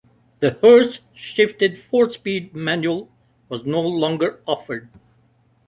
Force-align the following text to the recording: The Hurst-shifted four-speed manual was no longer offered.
The 0.39 0.57
Hurst-shifted 0.63 1.77
four-speed 1.77 2.55
manual 2.55 3.11
was 3.49 3.65
no 3.67 3.81
longer 3.81 4.41
offered. 4.47 4.89